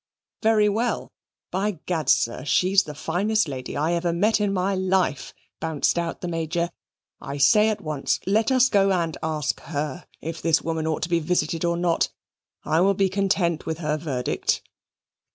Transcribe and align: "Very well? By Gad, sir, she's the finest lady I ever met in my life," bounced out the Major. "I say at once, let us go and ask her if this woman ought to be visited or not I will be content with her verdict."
"Very 0.41 0.67
well? 0.67 1.11
By 1.51 1.77
Gad, 1.85 2.09
sir, 2.09 2.43
she's 2.43 2.81
the 2.85 2.95
finest 2.95 3.47
lady 3.47 3.77
I 3.77 3.93
ever 3.93 4.11
met 4.11 4.41
in 4.41 4.51
my 4.51 4.73
life," 4.73 5.31
bounced 5.59 5.95
out 5.99 6.21
the 6.21 6.27
Major. 6.27 6.71
"I 7.19 7.37
say 7.37 7.69
at 7.69 7.81
once, 7.81 8.19
let 8.25 8.51
us 8.51 8.67
go 8.67 8.91
and 8.91 9.15
ask 9.21 9.59
her 9.59 10.07
if 10.19 10.41
this 10.41 10.63
woman 10.63 10.87
ought 10.87 11.03
to 11.03 11.09
be 11.09 11.19
visited 11.19 11.63
or 11.63 11.77
not 11.77 12.09
I 12.65 12.81
will 12.81 12.95
be 12.95 13.09
content 13.09 13.67
with 13.67 13.77
her 13.77 13.95
verdict." 13.95 14.63